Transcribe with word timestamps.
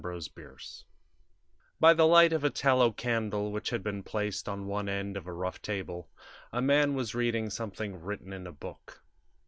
Putnam's 0.03 0.31
Sons 0.33 0.83
I 0.87 1.79
By 1.79 1.93
THE 1.93 2.07
light 2.07 2.33
of 2.33 2.43
a 2.43 2.49
tallow 2.49 2.91
candle, 2.91 3.51
which 3.51 3.69
had 3.69 3.83
been 3.83 4.01
placed 4.01 4.49
on 4.49 4.65
one 4.65 4.89
end 4.89 5.15
of 5.15 5.27
a 5.27 5.31
rough 5.31 5.61
table, 5.61 6.09
a 6.51 6.59
man 6.59 6.95
was 6.95 7.13
reading 7.13 7.51
something 7.51 8.01
written 8.01 8.33
in 8.33 8.47
a 8.47 8.51
book. 8.51 9.03